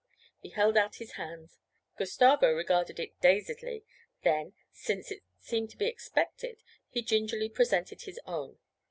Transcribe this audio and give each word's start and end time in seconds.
He 0.39 0.49
held 0.49 0.77
out 0.77 0.95
his 0.95 1.11
hand. 1.11 1.57
Gustavo 1.95 2.51
regarded 2.55 2.99
it 2.99 3.21
dazedly; 3.21 3.85
then, 4.23 4.53
since 4.71 5.11
it 5.11 5.21
seemed 5.37 5.69
to 5.69 5.77
be 5.77 5.85
expected, 5.85 6.63
he 6.89 7.03
gingerly 7.03 7.49
presented 7.49 8.01
his 8.01 8.19
own. 8.25 8.57